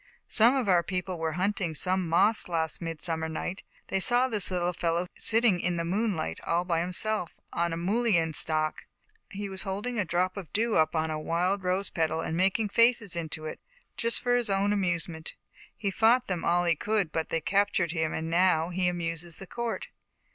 [0.27, 4.73] "Some of our people were hunting night moths last midsummer night, they saw this little
[4.73, 8.87] fellow sitting in the moon light, all by himself, on a mullein stalk.
[9.29, 12.69] He was holding a drop of dew up on a wild rose petal and making
[12.69, 13.59] faces into it,
[13.95, 15.35] just for his own amusement.
[15.77, 19.45] He fought them all he could, but they captured him and now he amuses the
[19.45, 19.89] court."